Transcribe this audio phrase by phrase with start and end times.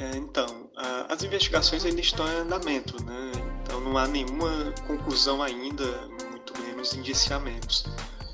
[0.00, 3.32] É, então, a, as investigações ainda estão em andamento, né?
[3.62, 5.84] Então não há nenhuma conclusão ainda,
[6.30, 7.84] muito menos indiciamentos.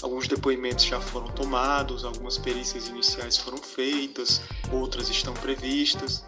[0.00, 6.24] Alguns depoimentos já foram tomados, algumas perícias iniciais foram feitas, outras estão previstas.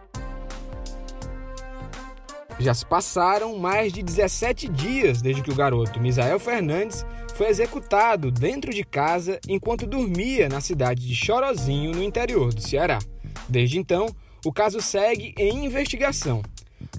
[2.59, 8.33] Já se passaram mais de 17 dias desde que o garoto Misael Fernandes foi executado
[8.33, 12.99] dentro de casa enquanto dormia na cidade de Chorozinho, no interior do Ceará.
[13.49, 14.09] Desde então,
[14.45, 16.43] o caso segue em investigação.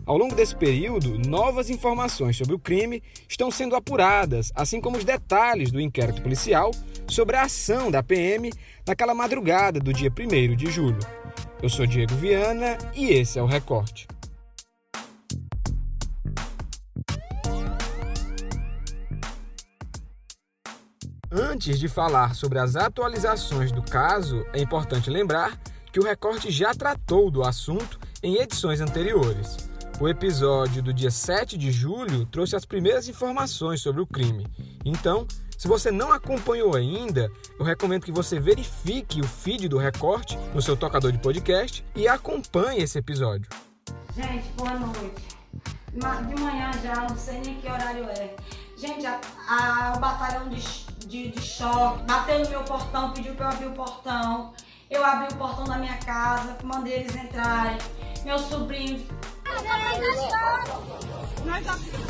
[0.06, 5.06] Ao longo desse período, novas informações sobre o crime estão sendo apuradas, assim como os
[5.06, 6.72] detalhes do inquérito policial
[7.08, 8.52] sobre a ação da PM
[8.86, 11.00] naquela madrugada do dia 1 de julho.
[11.62, 14.08] Eu sou Diego Viana e esse é o Recorte.
[21.32, 25.60] Antes de falar sobre as atualizações do caso, é importante lembrar
[26.00, 29.70] que o Recorte já tratou do assunto em edições anteriores.
[30.00, 34.48] O episódio do dia 7 de julho trouxe as primeiras informações sobre o crime.
[34.86, 40.40] Então, se você não acompanhou ainda, eu recomendo que você verifique o feed do Recorte
[40.54, 43.50] no seu tocador de podcast e acompanhe esse episódio.
[44.16, 45.28] Gente, boa noite.
[45.92, 48.38] De manhã já, não sei nem que horário é.
[48.78, 50.62] Gente, a, a, o batalhão de,
[51.06, 54.54] de, de choque bateu no meu portão, pediu pra eu abrir o portão.
[54.90, 57.78] Eu abri o portão da minha casa, mandei eles entrarem.
[58.26, 59.06] Meu sobrinho.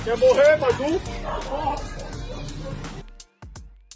[0.03, 1.01] Quer morrer, Madu?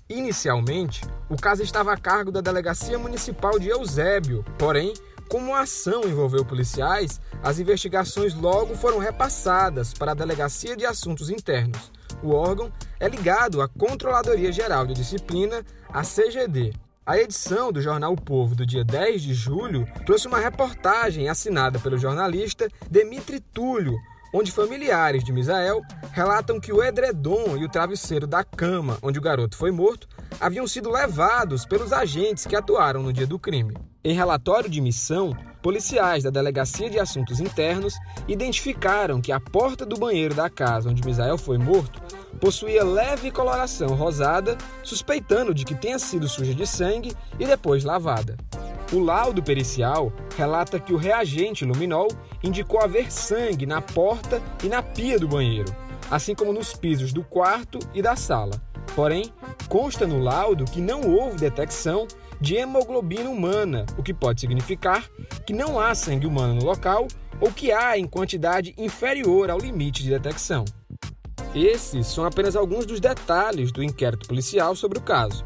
[0.10, 4.94] Inicialmente, o caso estava a cargo da Delegacia Municipal de Eusébio, porém,
[5.30, 11.30] como a ação envolveu policiais, as investigações logo foram repassadas para a Delegacia de Assuntos
[11.30, 11.90] Internos.
[12.22, 16.74] O órgão é ligado à Controladoria Geral de Disciplina, a CGD.
[17.06, 21.78] A edição do jornal O Povo do dia 10 de julho trouxe uma reportagem assinada
[21.78, 23.98] pelo jornalista Demitri Túlio,
[24.34, 25.82] onde familiares de Misael
[26.14, 30.08] relatam que o edredom e o travesseiro da cama onde o garoto foi morto
[30.40, 33.76] haviam sido levados pelos agentes que atuaram no dia do crime.
[34.02, 37.96] Em relatório de missão, policiais da Delegacia de Assuntos Internos
[38.30, 42.02] identificaram que a porta do banheiro da casa onde Misael foi morto
[42.40, 48.38] possuía leve coloração rosada, suspeitando de que tenha sido suja de sangue e depois lavada.
[48.92, 52.08] O laudo pericial relata que o reagente luminol
[52.44, 55.74] indicou haver sangue na porta e na pia do banheiro,
[56.12, 58.62] assim como nos pisos do quarto e da sala.
[58.96, 59.34] Porém,
[59.68, 62.08] consta no laudo que não houve detecção
[62.40, 65.10] de hemoglobina humana, o que pode significar
[65.46, 67.08] que não há sangue humano no local
[67.40, 70.66] ou que há em quantidade inferior ao limite de detecção.
[71.56, 75.44] Esses são apenas alguns dos detalhes do inquérito policial sobre o caso.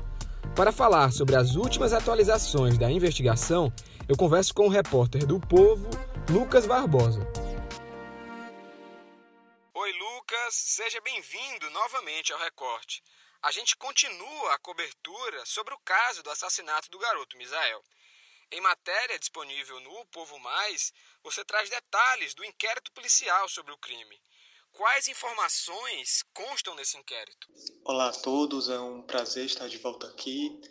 [0.55, 3.73] Para falar sobre as últimas atualizações da investigação,
[4.07, 5.89] eu converso com o repórter do Povo,
[6.29, 7.19] Lucas Barbosa.
[9.73, 13.03] Oi, Lucas, seja bem-vindo novamente ao Recorte.
[13.43, 17.83] A gente continua a cobertura sobre o caso do assassinato do garoto Misael.
[18.49, 24.17] Em matéria disponível no Povo Mais, você traz detalhes do inquérito policial sobre o crime.
[24.77, 27.47] Quais informações constam nesse inquérito?
[27.83, 30.61] Olá a todos, é um prazer estar de volta aqui.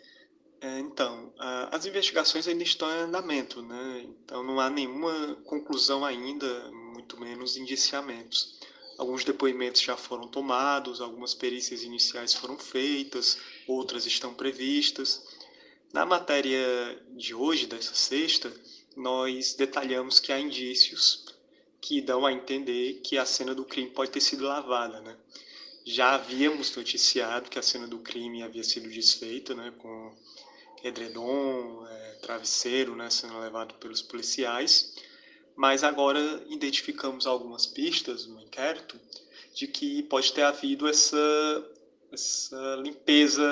[0.61, 1.33] É, então,
[1.69, 4.05] as investigações ainda estão em andamento, né?
[4.05, 8.57] Então não há nenhuma conclusão ainda, muito menos indiciamentos.
[8.97, 13.37] Alguns depoimentos já foram tomados, algumas perícias iniciais foram feitas,
[13.67, 15.21] outras estão previstas.
[15.91, 16.57] Na matéria
[17.09, 18.53] de hoje, dessa sexta,
[18.95, 21.25] nós detalhamos que há indícios
[21.81, 25.17] que dão a entender que a cena do crime pode ter sido lavada, né?
[25.85, 30.13] Já havíamos noticiado que a cena do crime havia sido desfeita, né, com
[30.83, 34.93] edredom, é, travesseiro, né, sendo levado pelos policiais,
[35.55, 38.99] mas agora identificamos algumas pistas no inquérito
[39.55, 41.17] de que pode ter havido essa,
[42.11, 43.45] essa limpeza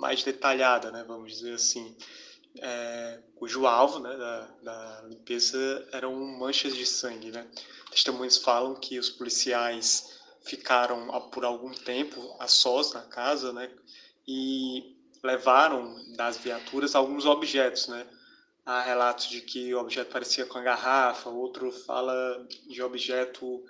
[0.00, 1.94] mais detalhada, né, vamos dizer assim,
[2.58, 7.30] é, cujo alvo né, da, da, limpeza eram manchas de sangue.
[7.30, 7.46] Né?
[7.90, 13.70] Testemunhas falam que os policiais ficaram por algum tempo a sós na casa né,
[14.26, 17.88] e levaram das viaturas alguns objetos.
[17.88, 18.06] Né?
[18.64, 23.64] Há relatos de que o objeto parecia com a garrafa, outro fala de objeto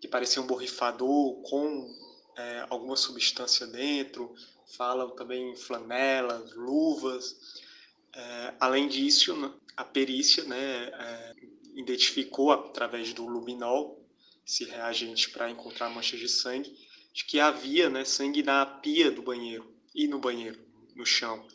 [0.00, 1.94] que parecia um borrifador com
[2.36, 4.34] é, alguma substância dentro,
[4.76, 7.68] falam também flanelas, luvas.
[8.14, 11.34] É, além disso, a perícia né, é,
[11.74, 14.00] identificou através do luminol,
[14.46, 16.76] esse reagente para encontrar manchas de sangue,
[17.12, 20.60] de que havia né, sangue na pia do banheiro e no banheiro,
[20.94, 21.46] no chão.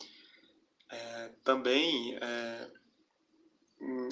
[0.88, 2.70] É, também, é,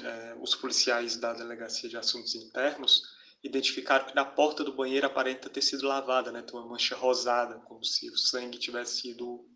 [0.02, 3.02] é, os policiais da Delegacia de Assuntos Internos
[3.43, 6.43] identificaram que na porta do banheiro aparenta ter sido lavada, né?
[6.43, 9.46] Tem uma mancha rosada, como se o sangue tivesse sido,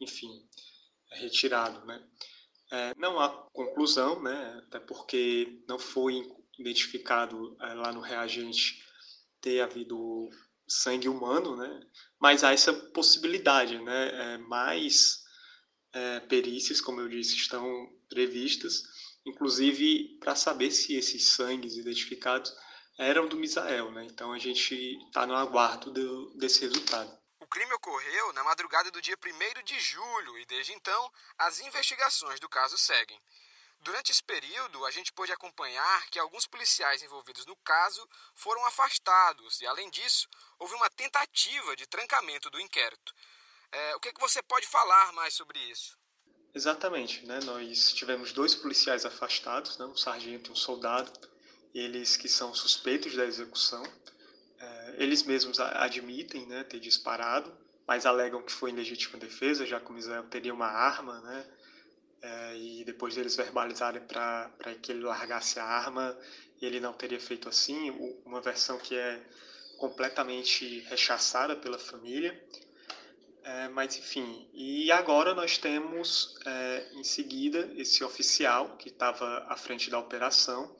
[0.00, 0.30] enfim,
[1.10, 2.02] retirado, né?
[2.70, 4.62] É, não há conclusão, né?
[4.66, 6.22] Até porque não foi
[6.58, 8.82] identificado é, lá no reagente
[9.40, 10.28] ter havido
[10.66, 11.80] sangue humano, né?
[12.18, 14.34] Mas há essa possibilidade, né?
[14.34, 15.22] É, mais
[15.92, 18.82] é, perícias, como eu disse, estão previstas,
[19.26, 22.54] inclusive para saber se esses sangues identificados
[22.98, 24.06] eram do Misael, né?
[24.10, 24.74] Então a gente
[25.06, 27.23] está no aguardo do, desse resultado.
[27.44, 32.40] O crime ocorreu na madrugada do dia 1 de julho e desde então as investigações
[32.40, 33.20] do caso seguem.
[33.80, 39.60] Durante esse período, a gente pôde acompanhar que alguns policiais envolvidos no caso foram afastados
[39.60, 40.26] e, além disso,
[40.58, 43.14] houve uma tentativa de trancamento do inquérito.
[43.70, 45.98] É, o que, é que você pode falar mais sobre isso?
[46.54, 47.40] Exatamente, né?
[47.44, 49.84] Nós tivemos dois policiais afastados, né?
[49.84, 51.12] um sargento e um soldado,
[51.74, 53.82] eles que são suspeitos da execução.
[54.98, 57.52] Eles mesmos admitem né, ter disparado,
[57.86, 61.46] mas alegam que foi em legítima defesa, já que o Misael teria uma arma, né?
[62.22, 64.50] É, e depois deles verbalizarem para
[64.80, 66.16] que ele largasse a arma,
[66.60, 67.90] ele não teria feito assim,
[68.24, 69.20] uma versão que é
[69.76, 72.42] completamente rechaçada pela família.
[73.42, 79.54] É, mas enfim, e agora nós temos é, em seguida esse oficial que estava à
[79.54, 80.74] frente da operação.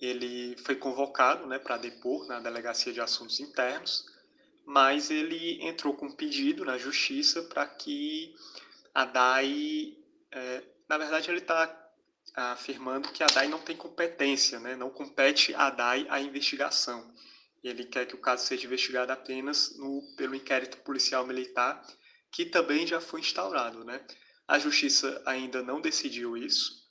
[0.00, 4.04] Ele foi convocado né, para depor na Delegacia de Assuntos Internos,
[4.64, 8.34] mas ele entrou com um pedido na Justiça para que
[8.94, 9.96] a DAI.
[10.30, 11.86] É, na verdade, ele está
[12.34, 17.10] afirmando que a DAI não tem competência, né, não compete a DAI a investigação.
[17.64, 21.84] Ele quer que o caso seja investigado apenas no, pelo inquérito policial militar,
[22.30, 23.84] que também já foi instaurado.
[23.84, 24.00] Né?
[24.46, 26.85] A Justiça ainda não decidiu isso,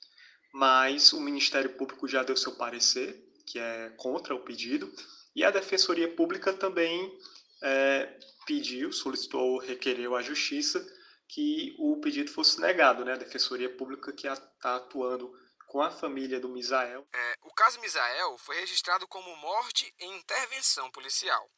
[0.56, 4.90] mas o Ministério Público já deu seu parecer, que é contra o pedido,
[5.36, 7.14] e a Defensoria Pública também
[7.62, 10.80] é, pediu, solicitou, requereu à Justiça
[11.28, 13.14] que o pedido fosse negado, né?
[13.14, 15.30] A Defensoria Pública que está atuando
[15.68, 17.06] com a família do Misael.
[17.14, 21.52] É, o caso Misael foi registrado como morte em intervenção policial.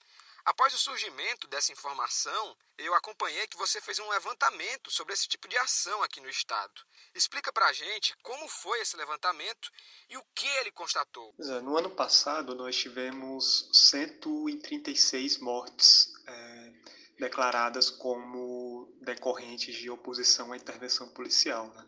[0.47, 5.47] Após o surgimento dessa informação, eu acompanhei que você fez um levantamento sobre esse tipo
[5.47, 6.81] de ação aqui no estado.
[7.13, 9.69] Explica pra gente como foi esse levantamento
[10.09, 11.35] e o que ele constatou.
[11.39, 16.73] É, no ano passado, nós tivemos 136 mortes é,
[17.19, 21.67] declaradas como decorrentes de oposição à intervenção policial.
[21.67, 21.85] Né?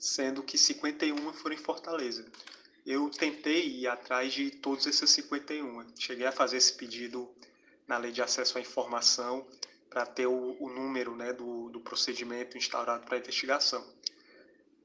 [0.00, 2.26] sendo que 51 foram em Fortaleza.
[2.86, 5.94] Eu tentei ir atrás de todos esses 51.
[5.98, 7.30] Cheguei a fazer esse pedido
[7.90, 9.44] na Lei de Acesso à Informação
[9.90, 13.84] para ter o, o, número né, do, do procedimento instaurado para a investigação.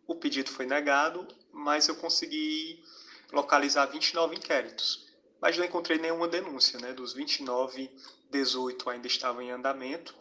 [0.07, 2.83] O pedido foi negado, mas eu consegui
[3.31, 5.07] localizar 29 inquéritos.
[5.39, 6.79] Mas não encontrei nenhuma denúncia.
[6.79, 6.93] Né?
[6.93, 7.91] Dos 29,
[8.31, 10.15] 18 ainda estavam em andamento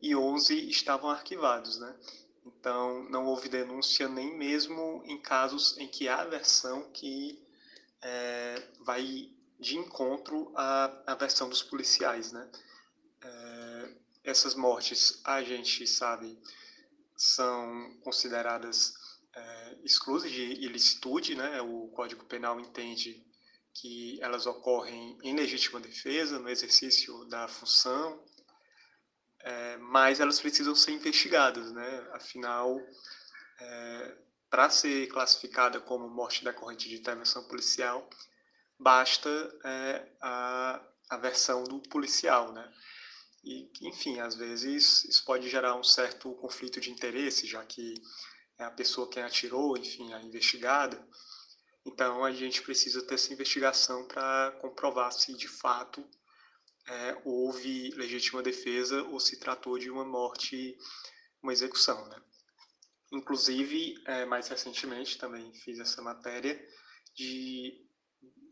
[0.00, 1.78] e 11 estavam arquivados.
[1.78, 1.94] Né?
[2.46, 7.38] Então, não houve denúncia nem mesmo em casos em que há versão que
[8.00, 9.28] é, vai
[9.60, 12.50] de encontro à, à versão dos policiais, né?
[13.22, 16.38] É, essas mortes, a gente sabe,
[17.16, 18.94] são consideradas
[19.34, 21.60] é, exclusas de ilicitude, né?
[21.60, 23.22] O Código Penal entende
[23.74, 28.24] que elas ocorrem em legítima defesa, no exercício da função,
[29.40, 32.08] é, mas elas precisam ser investigadas, né?
[32.12, 32.80] Afinal,
[33.60, 34.16] é,
[34.48, 38.08] para ser classificada como morte decorrente de intervenção policial,
[38.80, 39.28] basta
[39.64, 42.72] é, a, a versão do policial, né?
[43.44, 47.94] E, enfim, às vezes isso pode gerar um certo conflito de interesse, já que
[48.58, 51.06] é a pessoa quem atirou, enfim, a investigada.
[51.86, 56.06] Então, a gente precisa ter essa investigação para comprovar se de fato
[56.86, 60.76] é, houve legítima defesa ou se tratou de uma morte,
[61.42, 62.06] uma execução.
[62.08, 62.22] Né?
[63.12, 66.62] Inclusive, é, mais recentemente, também fiz essa matéria
[67.14, 67.89] de,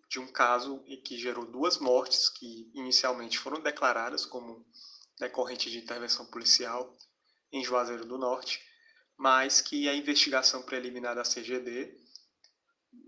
[0.08, 4.66] de um caso que gerou duas mortes que inicialmente foram declaradas como
[5.18, 6.96] decorrente de intervenção policial
[7.52, 8.62] em Juazeiro do Norte,
[9.16, 11.94] mas que a investigação preliminar da CGD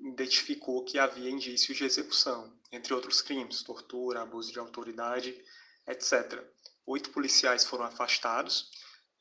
[0.03, 5.43] identificou que havia indícios de execução, entre outros crimes, tortura, abuso de autoridade,
[5.87, 6.45] etc.
[6.87, 8.71] Oito policiais foram afastados.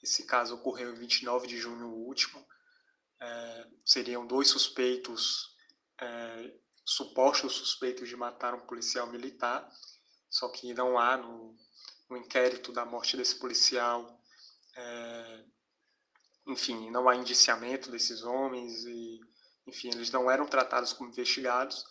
[0.02, 2.46] Esse caso ocorreu em 29 de junho último.
[3.22, 5.56] É, seriam dois suspeitos,
[6.00, 6.54] é,
[6.90, 9.70] supostos suspeitos de matar um policial militar,
[10.30, 11.56] só que não há no,
[12.10, 14.20] no inquérito da morte desse policial,
[14.76, 15.44] é,
[16.48, 19.20] enfim, não há indiciamento desses homens e
[19.68, 21.86] enfim, eles não eram tratados como investigados.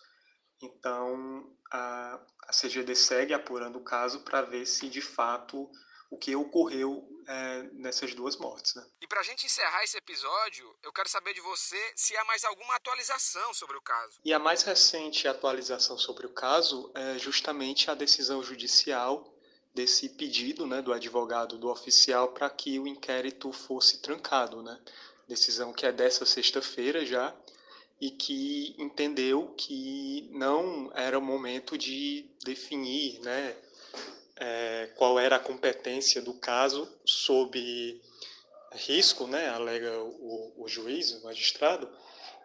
[0.61, 5.71] Então, a, a CGD segue apurando o caso para ver se de fato
[6.09, 8.73] o que ocorreu é, nessas duas mortes.
[8.73, 8.85] Né?
[9.01, 12.43] E para a gente encerrar esse episódio, eu quero saber de você se há mais
[12.43, 14.19] alguma atualização sobre o caso.
[14.25, 19.31] E a mais recente atualização sobre o caso é justamente a decisão judicial
[19.73, 24.63] desse pedido né, do advogado do oficial para que o inquérito fosse trancado.
[24.63, 24.79] Né?
[25.27, 27.35] Decisão que é dessa sexta-feira já
[28.01, 33.55] e que entendeu que não era o momento de definir né,
[34.39, 38.01] é, qual era a competência do caso sob
[38.73, 41.89] risco, né, alega o, o juiz, o magistrado,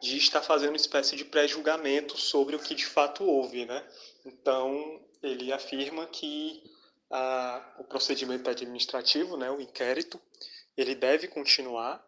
[0.01, 3.65] de estar fazendo uma espécie de pré-julgamento sobre o que de fato houve.
[3.65, 3.83] Né?
[4.25, 6.63] Então, ele afirma que
[7.11, 10.21] a, o procedimento administrativo, né, o inquérito,
[10.77, 12.05] ele deve continuar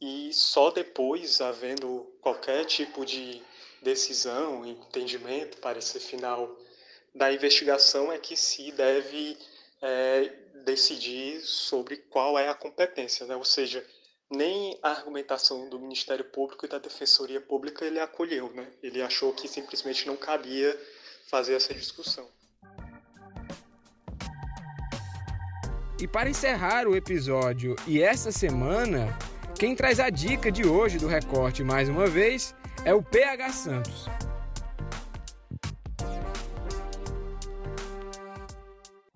[0.00, 3.42] e só depois, havendo qualquer tipo de
[3.82, 6.56] decisão, entendimento, parecer final
[7.14, 9.36] da investigação, é que se deve
[9.82, 10.32] é,
[10.64, 13.36] decidir sobre qual é a competência, né?
[13.36, 13.84] ou seja,
[14.30, 18.66] nem a argumentação do Ministério Público e da Defensoria Pública ele acolheu, né?
[18.82, 20.78] ele achou que simplesmente não cabia
[21.28, 22.28] fazer essa discussão.
[26.00, 29.08] E para encerrar o episódio e essa semana,
[29.58, 34.27] quem traz a dica de hoje do recorte mais uma vez é o PH Santos.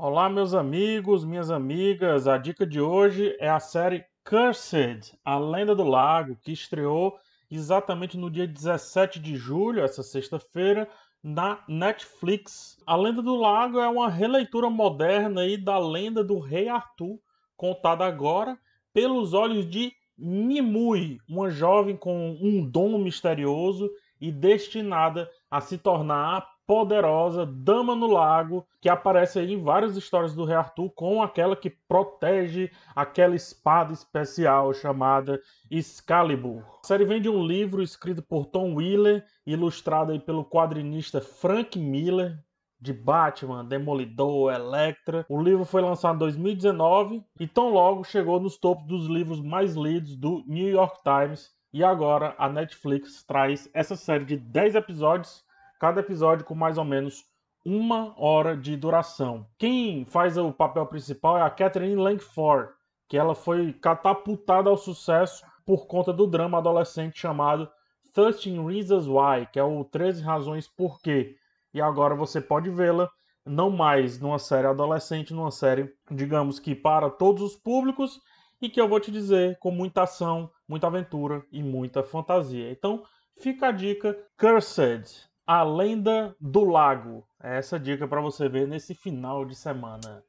[0.05, 2.27] Olá, meus amigos, minhas amigas.
[2.27, 7.17] A dica de hoje é a série Cursed, A Lenda do Lago, que estreou
[7.49, 10.89] exatamente no dia 17 de julho, essa sexta-feira,
[11.23, 12.77] na Netflix.
[12.85, 17.21] A Lenda do Lago é uma releitura moderna aí da lenda do Rei Arthur,
[17.57, 18.59] contada agora
[18.93, 23.89] pelos olhos de Nimue, uma jovem com um dom misterioso
[24.21, 29.97] e destinada a se tornar a poderosa Dama no Lago, que aparece aí em várias
[29.97, 35.41] histórias do Rei Arthur, com aquela que protege aquela espada especial chamada
[35.71, 36.63] Excalibur.
[36.83, 41.79] A série vem de um livro escrito por Tom Wheeler, ilustrado aí pelo quadrinista Frank
[41.79, 42.39] Miller,
[42.83, 45.25] de Batman, Demolidor, Electra.
[45.29, 49.77] O livro foi lançado em 2019 e tão logo chegou nos topos dos livros mais
[49.77, 51.51] lidos do New York Times.
[51.73, 55.45] E agora a Netflix traz essa série de 10 episódios,
[55.83, 57.25] cada episódio com mais ou menos
[57.67, 59.45] uma hora de duração.
[59.59, 62.73] Quem faz o papel principal é a Catherine Langford,
[63.09, 67.69] que ela foi catapultada ao sucesso por conta do drama adolescente chamado
[68.15, 71.35] 13 Reasons Why, que é o 13 Razões Por Quê
[71.75, 73.11] e agora você pode vê-la
[73.45, 78.21] não mais numa série adolescente, numa série, digamos que para todos os públicos
[78.61, 82.71] e que eu vou te dizer com muita ação, muita aventura e muita fantasia.
[82.71, 83.03] Então,
[83.37, 87.27] fica a dica Cursed, a lenda do lago.
[87.43, 90.25] É essa dica para você ver nesse final de semana.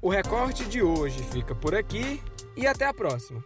[0.00, 2.22] O recorte de hoje fica por aqui
[2.56, 3.42] e até a próxima.